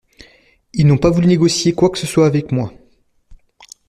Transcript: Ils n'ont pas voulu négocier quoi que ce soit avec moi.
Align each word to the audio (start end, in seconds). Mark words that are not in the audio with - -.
Ils 0.73 0.87
n'ont 0.87 0.97
pas 0.97 1.11
voulu 1.11 1.27
négocier 1.27 1.75
quoi 1.75 1.91
que 1.91 1.99
ce 1.99 2.07
soit 2.07 2.25
avec 2.25 2.51
moi. 2.51 2.73